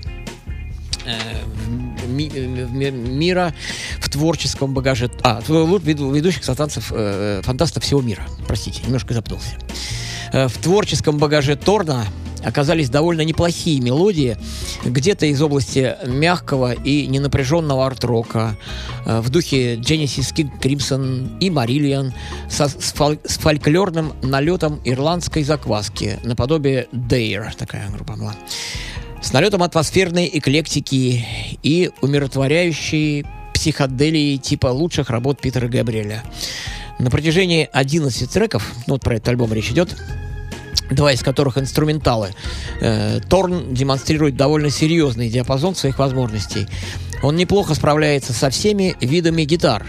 э, 1.04 1.12
в 2.06 2.08
ми- 2.08 2.30
мира 2.90 3.54
в 4.00 4.08
творческом 4.08 4.72
багаже... 4.72 5.10
А, 5.22 5.42
ведущих 5.48 6.44
фантастов, 6.44 6.92
э, 6.94 7.42
фантастов 7.44 7.82
всего 7.82 8.00
мира. 8.00 8.26
Простите, 8.46 8.82
немножко 8.84 9.12
запнулся. 9.12 9.58
Э, 10.32 10.48
В 10.48 10.56
творческом 10.58 11.18
багаже 11.18 11.56
Торна 11.56 12.06
оказались 12.44 12.90
довольно 12.90 13.22
неплохие 13.22 13.80
мелодии, 13.80 14.36
где-то 14.84 15.26
из 15.26 15.40
области 15.40 15.96
мягкого 16.06 16.72
и 16.72 17.06
ненапряженного 17.06 17.86
арт-рока, 17.86 18.56
э, 19.06 19.20
в 19.20 19.30
духе 19.30 19.76
Genesis 19.76 20.34
King 20.34 20.50
Crimson 20.60 21.38
и 21.40 21.48
Marillion, 21.48 22.12
со, 22.48 22.68
с, 22.68 22.92
фол- 22.94 23.20
с 23.24 23.38
фольклорным 23.38 24.12
налетом 24.22 24.80
ирландской 24.84 25.42
закваски, 25.42 26.18
наподобие 26.24 26.88
Dare, 26.92 27.50
такая 27.56 27.88
группа 27.90 28.14
была 28.14 28.34
с 29.22 29.32
налетом 29.32 29.62
атмосферной 29.62 30.28
эклектики 30.34 31.24
и 31.62 31.90
умиротворяющей 32.00 33.24
психоделии 33.54 34.36
типа 34.36 34.66
лучших 34.66 35.10
работ 35.10 35.40
Питера 35.40 35.68
Габриэля. 35.68 36.24
На 36.98 37.10
протяжении 37.10 37.68
11 37.72 38.28
треков, 38.28 38.72
ну 38.86 38.94
вот 38.94 39.02
про 39.02 39.14
этот 39.14 39.28
альбом 39.28 39.52
речь 39.52 39.70
идет, 39.70 39.96
два 40.92 41.12
из 41.12 41.22
которых 41.22 41.58
инструменталы, 41.58 42.30
э, 42.80 43.20
Торн 43.28 43.74
демонстрирует 43.74 44.36
довольно 44.36 44.70
серьезный 44.70 45.28
диапазон 45.28 45.74
своих 45.74 45.98
возможностей. 45.98 46.66
Он 47.22 47.36
неплохо 47.36 47.74
справляется 47.74 48.32
со 48.32 48.50
всеми 48.50 48.96
видами 49.00 49.44
гитар. 49.44 49.86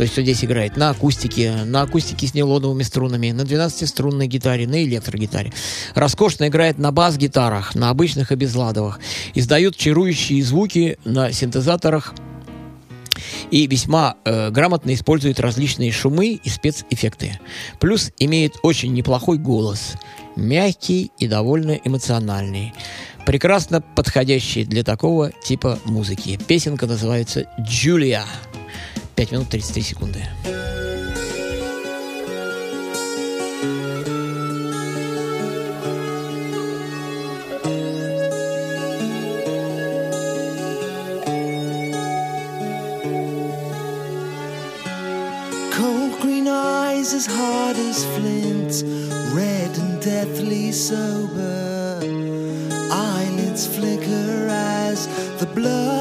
То 0.00 0.04
есть 0.04 0.16
он 0.16 0.24
здесь 0.24 0.42
играет 0.42 0.78
на 0.78 0.90
акустике, 0.90 1.52
на 1.66 1.82
акустике 1.82 2.26
с 2.26 2.32
нейлоновыми 2.32 2.82
струнами, 2.84 3.32
на 3.32 3.42
12-струнной 3.42 4.28
гитаре, 4.28 4.66
на 4.66 4.82
электрогитаре. 4.82 5.52
Роскошно 5.94 6.48
играет 6.48 6.78
на 6.78 6.90
бас-гитарах, 6.90 7.74
на 7.74 7.90
обычных 7.90 8.32
безладовых. 8.32 8.98
Издает 9.34 9.76
чарующие 9.76 10.42
звуки 10.42 10.96
на 11.04 11.32
синтезаторах 11.32 12.14
и 13.50 13.66
весьма 13.66 14.16
э, 14.24 14.50
грамотно 14.50 14.94
использует 14.94 15.40
различные 15.40 15.92
шумы 15.92 16.40
и 16.42 16.48
спецэффекты. 16.48 17.38
Плюс 17.78 18.12
имеет 18.18 18.54
очень 18.62 18.92
неплохой 18.92 19.38
голос, 19.38 19.94
мягкий 20.36 21.10
и 21.18 21.26
довольно 21.26 21.72
эмоциональный, 21.72 22.72
прекрасно 23.26 23.80
подходящий 23.80 24.64
для 24.64 24.84
такого 24.84 25.32
типа 25.44 25.78
музыки. 25.84 26.38
Песенка 26.46 26.86
называется 26.86 27.46
«Джулия». 27.60 28.24
5 29.16 29.32
минут 29.32 29.48
33 29.50 29.82
секунды. 29.82 30.24
Cold 45.72 46.20
green 46.20 46.48
eyes 46.48 47.14
as 47.14 47.26
hard 47.26 47.76
as 47.76 48.04
flint, 48.16 48.82
red 49.34 49.78
and 49.78 50.02
deathly 50.02 50.72
sober. 50.72 52.00
Eyelids 52.92 53.66
flicker 53.66 54.48
as 54.50 55.06
the 55.38 55.46
blood. 55.46 55.99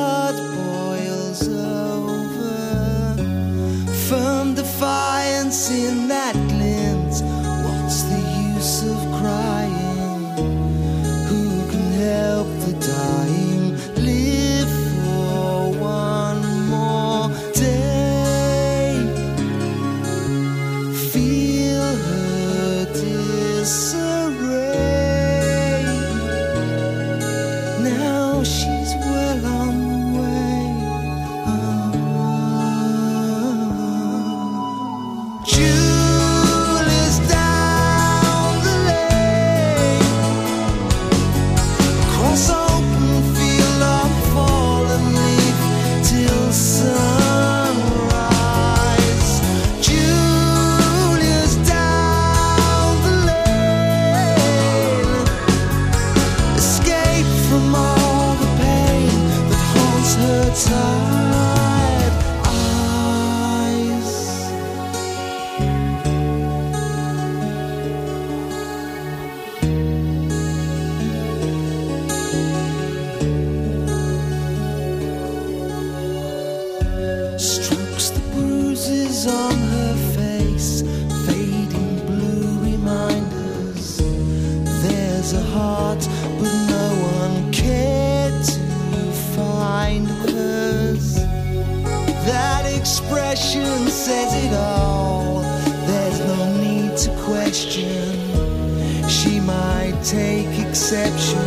take 100.04 100.60
exception 100.68 101.38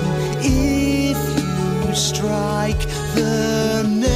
if 0.40 1.16
you 1.38 1.94
strike 1.94 2.80
the 3.14 3.82
nerve. 3.88 4.11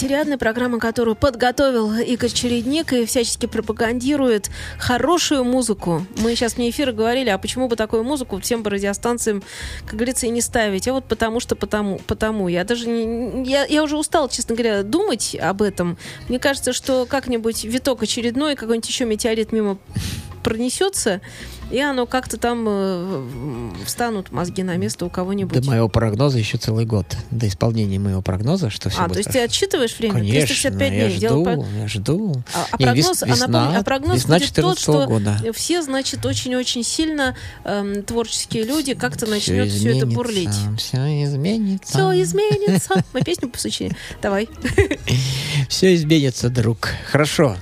Нетерядная 0.00 0.38
программа, 0.38 0.78
которую 0.78 1.14
подготовил 1.14 1.92
Игорь 1.92 2.30
Чередник 2.30 2.92
и 2.94 3.04
всячески 3.04 3.44
пропагандирует 3.44 4.48
хорошую 4.78 5.44
музыку. 5.44 6.06
Мы 6.16 6.34
сейчас 6.34 6.56
вне 6.56 6.70
эфира 6.70 6.92
говорили, 6.92 7.28
а 7.28 7.36
почему 7.36 7.68
бы 7.68 7.76
такую 7.76 8.02
музыку 8.02 8.40
всем 8.40 8.62
по 8.62 8.70
радиостанциям, 8.70 9.42
как 9.84 9.96
говорится, 9.96 10.26
и 10.26 10.30
не 10.30 10.40
ставить? 10.40 10.88
А 10.88 10.94
вот 10.94 11.04
потому 11.04 11.38
что 11.38 11.54
потому. 11.54 11.98
потому. 12.06 12.48
Я 12.48 12.64
даже 12.64 12.88
не, 12.88 13.44
я, 13.44 13.66
я 13.66 13.82
уже 13.82 13.98
устала, 13.98 14.30
честно 14.30 14.54
говоря, 14.54 14.82
думать 14.84 15.36
об 15.38 15.60
этом. 15.60 15.98
Мне 16.28 16.38
кажется, 16.38 16.72
что 16.72 17.04
как-нибудь 17.04 17.64
виток 17.64 18.02
очередной, 18.02 18.54
какой-нибудь 18.54 18.88
еще 18.88 19.04
метеорит 19.04 19.52
мимо 19.52 19.76
пронесется, 20.42 21.20
и 21.70 21.78
оно 21.80 22.06
как-то 22.06 22.36
там 22.36 22.64
э, 22.66 23.70
встанут 23.86 24.32
мозги 24.32 24.62
на 24.62 24.76
место 24.76 25.06
у 25.06 25.10
кого-нибудь. 25.10 25.60
До 25.60 25.66
моего 25.66 25.88
прогноза 25.88 26.38
еще 26.38 26.58
целый 26.58 26.84
год. 26.84 27.06
До 27.30 27.46
исполнения 27.46 27.98
моего 27.98 28.22
прогноза, 28.22 28.70
что 28.70 28.90
все 28.90 29.00
а, 29.00 29.04
будет 29.04 29.14
то 29.14 29.18
есть 29.20 29.28
хорошо. 29.28 29.38
ты 29.38 29.44
отсчитываешь 29.44 29.98
время? 29.98 30.14
Конечно, 30.14 30.40
365 30.46 30.92
я 30.92 31.06
дней. 31.08 31.18
Дело 31.18 31.36
жду, 31.36 31.44
по- 31.44 31.66
я 31.78 31.88
жду. 31.88 32.34
А, 32.54 32.66
а 32.72 32.76
прогноз, 32.76 33.06
вес- 33.06 33.22
а 33.22 33.26
весна- 33.26 33.78
а 33.78 33.82
прогноз 33.82 34.16
весна 34.16 34.38
будет 34.38 34.48
тот, 34.48 34.78
14 34.78 34.82
что 34.82 35.06
года. 35.06 35.52
все, 35.54 35.82
значит, 35.82 36.26
очень-очень 36.26 36.82
сильно 36.82 37.36
эм, 37.64 38.02
творческие 38.02 38.64
люди 38.64 38.94
как-то 38.94 39.26
Всё 39.26 39.34
начнет 39.34 39.70
все 39.70 39.96
это 39.96 40.06
бурлить. 40.06 40.50
Все 40.78 41.24
изменится. 41.24 41.92
Все 41.92 42.22
изменится. 42.22 43.04
Мы 43.12 43.22
песню 43.22 43.48
посучили. 43.48 43.96
Давай. 44.20 44.48
Все 45.68 45.94
изменится, 45.94 46.48
друг. 46.48 46.88
Хорошо. 47.10 47.56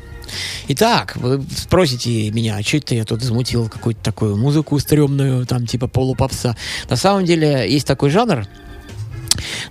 Итак, 0.69 1.17
вы 1.17 1.45
спросите 1.57 2.31
меня, 2.31 2.57
а 2.57 2.63
что 2.63 2.77
это 2.79 2.95
я 2.95 3.05
тут 3.05 3.23
замутил 3.23 3.69
какую-то 3.69 4.03
такую 4.03 4.37
музыку 4.37 4.79
стрёмную, 4.79 5.47
там 5.47 5.67
типа 5.67 5.89
полупопса. 5.89 6.57
На 6.89 6.97
самом 6.97 7.25
деле 7.25 7.71
есть 7.71 7.87
такой 7.87 8.11
жанр, 8.11 8.47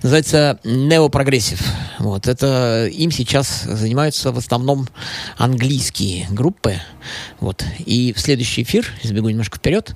называется 0.02 0.58
неопрогрессив. 0.64 1.60
Вот, 1.98 2.28
это 2.28 2.86
им 2.86 3.10
сейчас 3.10 3.64
занимаются 3.64 4.32
в 4.32 4.38
основном 4.38 4.88
английские 5.36 6.26
группы. 6.30 6.80
Вот. 7.40 7.64
И 7.84 8.12
в 8.12 8.20
следующий 8.20 8.62
эфир, 8.62 8.86
сбегу 9.02 9.28
немножко 9.28 9.58
вперед, 9.58 9.94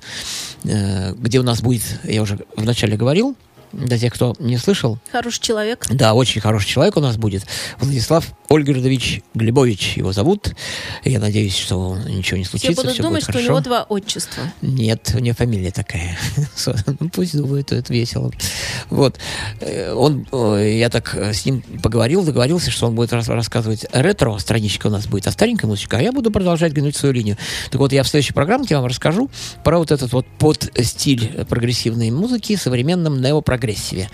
э, 0.63 1.13
где 1.17 1.39
у 1.39 1.43
нас 1.43 1.61
будет, 1.61 1.83
я 2.03 2.21
уже 2.21 2.39
вначале 2.55 2.97
говорил, 2.97 3.35
для 3.71 3.97
тех, 3.97 4.13
кто 4.13 4.35
не 4.37 4.57
слышал, 4.57 4.99
Хороший 5.11 5.41
человек. 5.41 5.85
да, 5.89 6.13
очень 6.13 6.41
хороший 6.41 6.67
человек 6.67 6.95
у 6.95 6.99
нас 6.99 7.17
будет. 7.17 7.43
Владислав 7.79 8.25
Ольгердович 8.53 9.21
Глебович 9.33 9.97
его 9.97 10.13
зовут. 10.13 10.53
Я 11.03 11.19
надеюсь, 11.19 11.55
что 11.55 11.97
ничего 12.07 12.37
не 12.37 12.43
Все 12.43 12.51
случится, 12.51 12.75
будут 12.81 12.93
все 12.93 13.03
думать, 13.03 13.15
будет 13.15 13.23
что 13.23 13.31
у 13.31 13.33
хорошо. 13.33 13.47
него 13.49 13.59
два 13.61 13.83
отчества. 13.83 14.43
Нет, 14.61 15.11
у 15.15 15.19
него 15.19 15.35
фамилия 15.35 15.71
такая. 15.71 16.17
Ну, 16.99 17.09
пусть 17.09 17.35
думают, 17.35 17.71
это 17.71 17.91
весело. 17.93 18.31
Вот. 18.89 19.17
Э, 19.59 19.93
Он, 19.93 20.25
э, 20.31 20.77
я 20.77 20.89
так 20.89 21.15
э, 21.15 21.33
с 21.33 21.45
ним 21.45 21.61
поговорил, 21.81 22.23
договорился, 22.23 22.71
что 22.71 22.87
он 22.87 22.95
будет 22.95 23.11
рас- 23.13 23.27
рассказывать 23.27 23.85
ретро, 23.91 24.37
страничка 24.37 24.87
у 24.87 24.89
нас 24.89 25.07
будет, 25.07 25.27
а 25.27 25.31
старенькая 25.31 25.67
музычка, 25.67 25.97
а 25.97 26.01
я 26.01 26.11
буду 26.11 26.31
продолжать 26.31 26.73
гнуть 26.73 26.95
свою 26.95 27.13
линию. 27.13 27.37
Так 27.71 27.79
вот, 27.79 27.91
я 27.93 28.03
в 28.03 28.07
следующей 28.07 28.33
программе 28.33 28.65
вам 28.69 28.85
расскажу 28.85 29.29
про 29.63 29.79
вот 29.79 29.91
этот 29.91 30.11
вот 30.13 30.25
под 30.39 30.69
стиль 30.81 31.45
прогрессивной 31.49 32.11
музыки 32.11 32.55
в 32.55 32.61
современном 32.61 33.21
неопрогрессиве. 33.21 34.09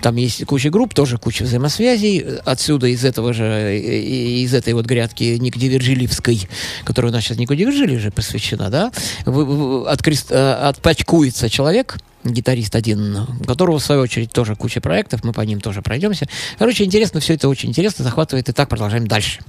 Там 0.00 0.16
есть 0.16 0.44
куча 0.46 0.70
групп, 0.70 0.94
тоже 0.94 1.18
куча 1.18 1.42
взаимосвязей. 1.44 2.24
Отсюда 2.44 2.86
из 2.88 3.04
этого 3.04 3.32
же, 3.32 3.81
из 3.82 4.54
этой 4.54 4.72
вот 4.74 4.86
грядки 4.86 5.24
Ник 5.38 5.56
Дивержилевской, 5.56 6.40
которая 6.84 7.10
у 7.12 7.14
нас 7.14 7.24
сейчас 7.24 7.38
Нику 7.38 7.54
Дивержиле 7.54 7.98
же 7.98 8.10
посвящена, 8.10 8.70
да, 8.70 8.92
вы- 9.26 9.84
открест- 9.90 10.30
э, 10.30 10.52
отпачкуется 10.68 11.48
человек, 11.50 11.98
гитарист 12.24 12.74
один, 12.76 13.16
у 13.40 13.44
которого, 13.44 13.78
в 13.78 13.84
свою 13.84 14.02
очередь, 14.02 14.32
тоже 14.32 14.54
куча 14.56 14.80
проектов, 14.80 15.24
мы 15.24 15.32
по 15.32 15.40
ним 15.42 15.60
тоже 15.60 15.82
пройдемся. 15.82 16.26
Короче, 16.58 16.84
интересно, 16.84 17.20
все 17.20 17.34
это 17.34 17.48
очень 17.48 17.70
интересно, 17.70 18.04
захватывает, 18.04 18.48
и 18.48 18.52
так 18.52 18.68
продолжаем 18.68 19.06
дальше. 19.06 19.40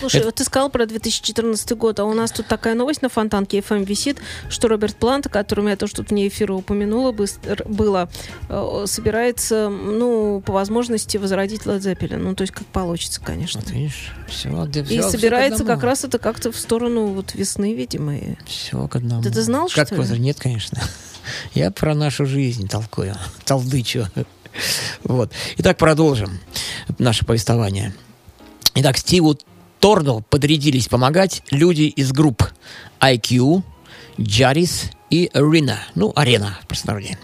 Слушай, 0.00 0.16
Это- 0.16 0.26
вот 0.26 0.34
ты 0.34 0.44
сказал 0.44 0.70
про 0.70 0.84
2014 0.86 1.72
год, 1.76 1.98
а 2.00 2.04
у 2.04 2.12
нас 2.12 2.30
тут 2.32 2.46
такая 2.46 2.74
новость 2.74 3.00
на 3.00 3.08
Фонтанке 3.08 3.60
FM 3.60 3.84
висит, 3.84 4.18
что 4.50 4.68
Роберт 4.68 4.96
Плант, 4.96 5.26
о 5.26 5.28
котором 5.30 5.68
я 5.68 5.76
тоже 5.76 5.94
тут 5.94 6.10
вне 6.10 6.28
эфира 6.28 6.52
упомянула, 6.52 7.12
быс- 7.12 7.38
р- 7.46 7.62
было, 7.66 8.10
э, 8.50 8.84
собирается, 8.86 9.68
ну, 9.70 10.42
по 10.44 10.52
возможности 10.52 11.16
возродить 11.16 11.62
Led 11.62 11.78
Zeppelin. 11.80 12.18
Ну, 12.18 12.34
то 12.34 12.42
есть, 12.42 12.52
как 12.52 12.66
получится, 12.66 13.20
конечно. 13.22 13.60
Вот 13.60 13.70
видишь, 13.70 14.12
все, 14.28 14.48
И 14.90 15.00
собирается 15.02 15.64
как 15.64 15.82
раз 15.82 16.04
это 16.04 16.18
как-то 16.18 16.52
в 16.52 16.56
сторону 16.58 17.06
вот 17.06 17.34
весны, 17.34 17.74
видимо. 17.74 18.14
Все 18.46 18.86
к 18.88 18.96
одному. 18.96 19.22
Да 19.22 19.30
ты 19.30 19.42
знал, 19.42 19.68
как 19.74 19.86
что 19.86 19.96
ли? 19.96 20.02
возра- 20.02 20.18
Нет, 20.18 20.38
конечно. 20.38 20.78
Я 21.54 21.70
про 21.70 21.94
нашу 21.94 22.26
жизнь 22.26 22.68
толкую, 22.68 23.14
толдычу. 23.44 24.08
Вот. 25.04 25.32
Итак, 25.58 25.78
продолжим 25.78 26.40
наше 26.98 27.24
повествование. 27.24 27.94
Итак, 28.74 28.98
Стиву 28.98 29.38
Торну 29.78 30.20
подрядились 30.22 30.88
помогать 30.88 31.42
люди 31.50 31.82
из 31.82 32.10
групп 32.12 32.42
IQ, 33.00 33.62
Джарис 34.20 34.90
и 35.10 35.30
Arena. 35.32 35.76
Ну, 35.94 36.12
Арена, 36.16 36.58
в 36.62 36.66
простонародье. 36.66 37.18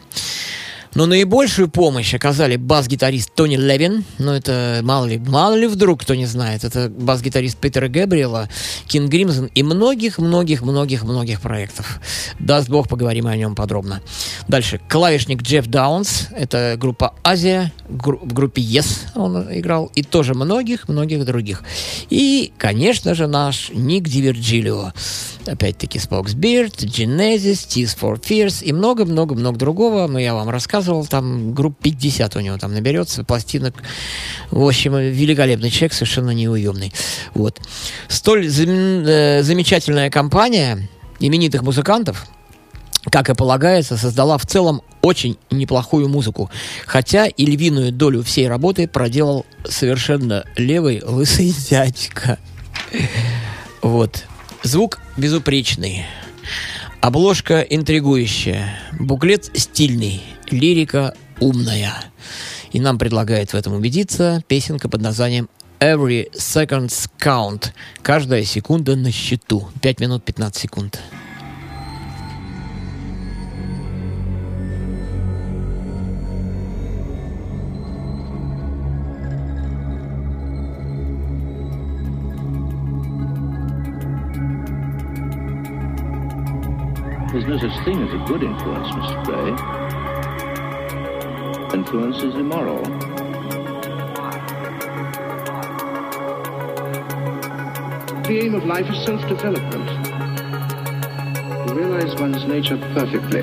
Но 0.95 1.07
наибольшую 1.07 1.69
помощь 1.69 2.15
оказали 2.15 2.57
бас-гитарист 2.57 3.33
Тони 3.35 3.57
Левин, 3.57 4.05
ну 4.19 4.33
это 4.33 4.81
мало 4.83 5.07
ли, 5.07 5.19
мало 5.19 5.55
ли 5.55 5.67
вдруг 5.67 6.03
кто 6.03 6.15
не 6.15 6.27
знает, 6.27 6.65
это 6.65 6.89
бас-гитарист 6.89 7.59
Питера 7.59 7.89
Гэбриэла, 7.89 8.49
King 8.87 9.09
Crimson 9.09 9.47
и 9.55 9.63
многих-многих-многих-многих 9.63 11.41
проектов. 11.41 12.01
Даст 12.39 12.69
бог, 12.69 12.89
поговорим 12.89 13.27
о 13.27 13.37
нем 13.37 13.55
подробно. 13.55 14.01
Дальше. 14.49 14.81
Клавишник 14.89 15.43
Джефф 15.43 15.67
Даунс, 15.69 16.29
это 16.37 16.77
группа 16.79 17.15
Азия, 17.23 17.73
гру- 17.89 18.21
в 18.23 18.33
группе 18.33 18.61
Yes 18.63 19.07
он 19.15 19.47
играл, 19.53 19.91
и 19.95 20.03
тоже 20.03 20.35
многих-многих 20.35 21.25
других. 21.25 21.63
И, 22.09 22.53
конечно 22.59 23.15
же, 23.15 23.27
наш 23.27 23.71
Ник 23.73 24.09
Диверджилио. 24.09 24.93
Опять-таки 25.47 25.99
Spock's 25.99 26.35
Beard, 26.35 26.77
Genesis, 26.77 27.67
Tears 27.67 27.97
for 27.99 28.21
Fears 28.21 28.63
и 28.65 28.73
много-много-много 28.73 29.59
другого. 29.59 30.07
Ну, 30.07 30.19
я 30.19 30.35
вам 30.35 30.51
рассказывал, 30.81 31.07
там 31.07 31.53
групп 31.53 31.77
50 31.83 32.37
у 32.37 32.41
него 32.41 32.57
там 32.57 32.73
наберется, 32.73 33.23
пластинок. 33.25 33.75
В 34.51 34.67
общем, 34.67 34.97
великолепный 34.97 35.71
человек, 35.71 35.93
совершенно 35.93 36.31
неуемный. 36.31 36.93
Вот. 37.35 37.61
Столь 38.09 38.49
зам- 38.49 39.05
э, 39.07 39.43
замечательная 39.43 40.11
компания 40.11 40.89
именитых 41.21 41.63
музыкантов, 41.63 42.27
как 43.11 43.29
и 43.29 43.35
полагается, 43.35 43.97
создала 43.97 44.39
в 44.39 44.47
целом 44.47 44.81
очень 45.03 45.37
неплохую 45.51 46.09
музыку. 46.09 46.51
Хотя 46.87 47.27
и 47.27 47.45
львиную 47.47 47.93
долю 47.93 48.23
всей 48.23 48.49
работы 48.49 48.89
проделал 48.89 49.45
совершенно 49.69 50.45
левый 50.57 51.03
лысый 51.05 51.55
дядька. 51.71 52.39
Вот. 53.83 54.25
Звук 54.63 54.99
безупречный. 55.17 56.07
Обложка 57.01 57.63
интригующая. 57.63 58.79
Буклет 58.99 59.51
стильный. 59.55 60.23
Лирика 60.51 61.15
умная. 61.41 61.95
И 62.73 62.81
нам 62.81 62.99
предлагает 62.99 63.53
в 63.53 63.55
этом 63.55 63.73
убедиться 63.73 64.45
песенка 64.47 64.91
под 64.91 65.01
названием 65.01 65.49
Every 65.79 66.31
Second's 66.33 67.09
Count. 67.19 67.73
Каждая 68.03 68.45
секунда 68.45 68.97
на 68.97 69.11
счету. 69.13 69.71
5 69.81 70.01
минут 70.01 70.25
15 70.25 70.61
секунд. 70.61 71.01
No 87.51 87.59
such 87.59 87.85
thing 87.85 88.01
as 88.01 88.13
a 88.15 88.19
good 88.29 88.45
influence, 88.45 88.87
Mr. 88.91 89.25
Gray. 89.25 89.51
Influence 91.77 92.23
is 92.23 92.37
immoral. 92.37 92.81
The 98.23 98.39
aim 98.41 98.55
of 98.55 98.65
life 98.67 98.89
is 98.89 99.05
self-development. 99.05 99.89
To 101.67 101.75
realize 101.75 102.15
one's 102.21 102.45
nature 102.45 102.77
perfectly. 102.95 103.43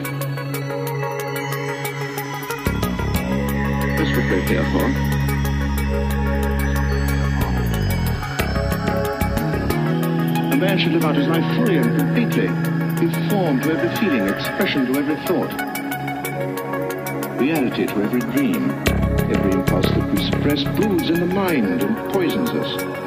That's 3.97 4.12
what 4.16 4.26
we're 4.32 4.41
here 4.47 4.64
for. 4.72 4.86
A 10.53 10.55
man 10.55 10.80
should 10.80 10.93
live 10.93 11.03
out 11.03 11.18
his 11.18 11.28
life 11.28 11.43
fully 11.58 11.76
and 11.76 11.97
completely, 11.97 12.76
give 13.00 13.30
form 13.30 13.62
to 13.62 13.72
every 13.72 13.95
feeling, 13.98 14.28
expression 14.28 14.91
to 14.91 15.00
every 15.00 15.16
thought, 15.28 15.52
reality 17.39 17.86
to 17.86 17.93
every 18.04 18.22
dream. 18.22 18.72
Every 19.30 19.52
impulse 19.52 19.86
that 19.88 20.10
we 20.10 20.24
suppress 20.24 20.64
broods 20.64 21.10
in 21.10 21.20
the 21.20 21.26
mind 21.26 21.84
and 21.84 22.14
poisons 22.14 22.50
us. 22.52 23.07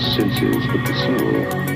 Senses 0.00 0.66
but 0.66 0.86
the 0.86 0.94
soul. 0.94 1.69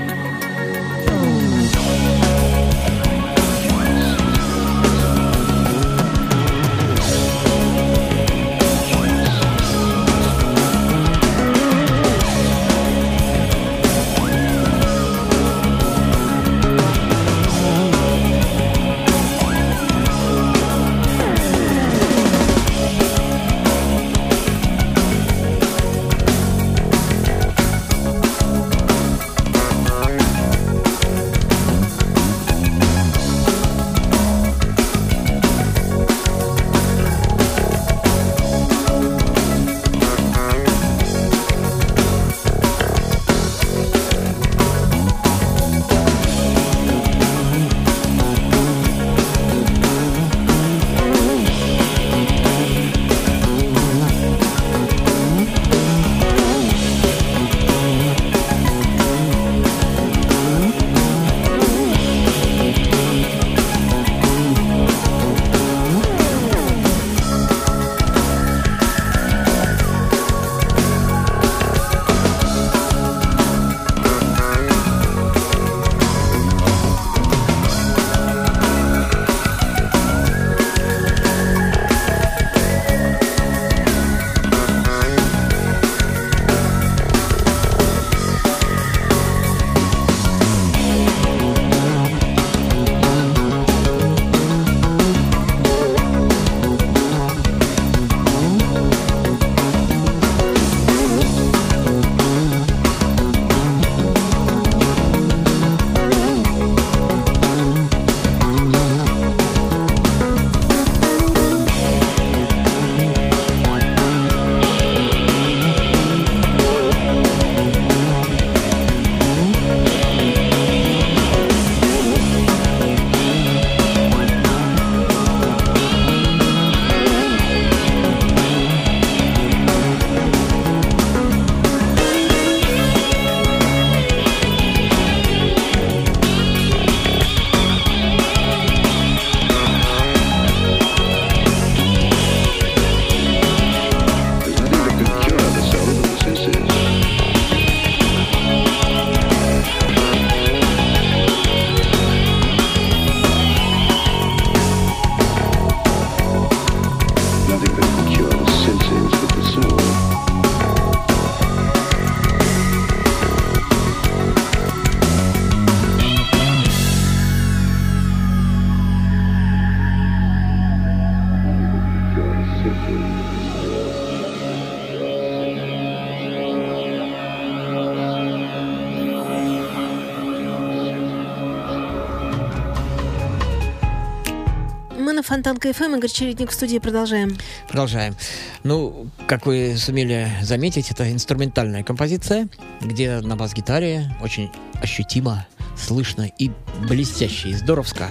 Фонтанка 185.45 185.73
ФМ, 185.73 185.97
Игорь 185.97 186.09
Чередник 186.09 186.49
в 186.49 186.55
студии 186.55 186.79
продолжаем. 186.79 187.37
Продолжаем. 187.67 188.15
Ну, 188.63 189.11
как 189.27 189.45
вы 189.45 189.75
сумели 189.77 190.27
заметить, 190.41 190.89
это 190.89 191.11
инструментальная 191.11 191.83
композиция, 191.83 192.49
где 192.81 193.19
на 193.19 193.35
бас-гитаре 193.35 194.09
очень 194.23 194.49
ощутимо, 194.81 195.45
слышно 195.77 196.23
и 196.39 196.49
блестяще, 196.89 197.49
и 197.49 197.53
здоровско 197.53 198.09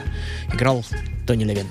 играл 0.53 0.85
Тони 1.26 1.43
Левин. 1.43 1.66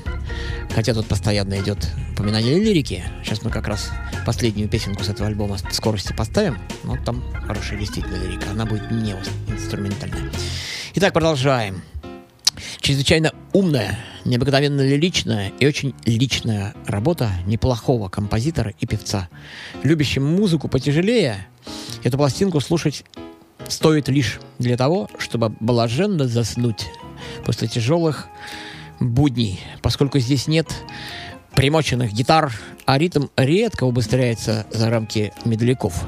Хотя 0.76 0.93
тут 0.93 1.07
постоянно 1.07 1.57
идет 1.61 1.88
упоминание 2.11 2.59
лирики. 2.59 3.05
Сейчас 3.24 3.41
мы 3.41 3.49
как 3.49 3.70
раз 3.70 3.89
последнюю 4.26 4.68
песенку 4.68 5.05
с 5.05 5.07
этого 5.07 5.30
альбома 5.30 5.57
скорости 5.72 6.11
поставим. 6.11 6.59
Но 6.84 6.97
там 7.05 7.24
хорошая 7.47 7.80
действительно 7.80 8.18
лирика. 8.18 8.51
Она 8.51 8.66
будет 8.66 8.91
не 8.91 9.16
инструментальная. 9.47 10.30
Итак, 10.95 11.14
продолжаем. 11.14 11.82
Чрезвычайно 12.82 13.32
умная, 13.54 13.99
необыкновенно 14.26 14.82
лиричная 14.82 15.51
и 15.60 15.66
очень 15.66 15.93
личная 16.06 16.74
работа 16.86 17.32
неплохого 17.45 18.10
композитора 18.10 18.74
и 18.80 18.86
певца. 18.86 19.30
Любящим 19.84 20.26
музыку 20.26 20.68
потяжелее, 20.68 21.47
эту 22.04 22.18
пластинку 22.18 22.60
слушать 22.60 23.06
стоит 23.68 24.10
лишь 24.10 24.39
для 24.60 24.76
того, 24.76 25.10
чтобы 25.18 25.56
блаженно 25.60 26.28
заснуть 26.28 26.88
после 27.45 27.68
тяжелых 27.68 28.28
будней, 28.99 29.60
поскольку 29.82 30.20
здесь 30.20 30.47
нет 30.47 30.68
примоченных 31.56 32.12
гитар, 32.12 32.51
а 32.86 32.97
ритм 32.97 33.28
редко 33.38 33.84
убыстряется 33.84 34.66
за 34.72 34.89
рамки 34.89 35.32
медляков. 35.45 36.06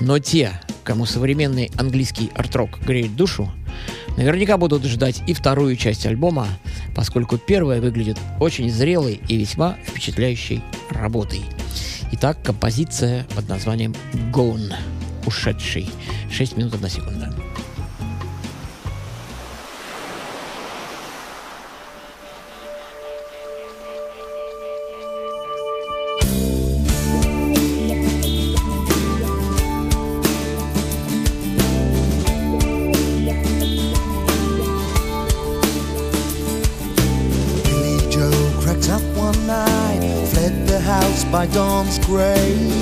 Но 0.00 0.18
те, 0.18 0.60
кому 0.82 1.06
современный 1.06 1.70
английский 1.76 2.30
арт-рок 2.34 2.80
греет 2.80 3.16
душу, 3.16 3.50
наверняка 4.16 4.56
будут 4.56 4.84
ждать 4.84 5.22
и 5.26 5.34
вторую 5.34 5.76
часть 5.76 6.06
альбома, 6.06 6.48
поскольку 6.94 7.38
первая 7.38 7.80
выглядит 7.80 8.18
очень 8.40 8.70
зрелой 8.70 9.20
и 9.28 9.36
весьма 9.36 9.76
впечатляющей 9.86 10.62
работой. 10.90 11.42
Итак, 12.12 12.42
композиция 12.42 13.26
под 13.34 13.48
названием 13.48 13.94
«Gone»— 14.32 14.74
«Ушедший». 15.26 15.88
6 16.30 16.56
минут 16.56 16.74
1 16.74 16.88
секунда. 16.88 17.34
It's 41.94 42.06
great. 42.06 42.81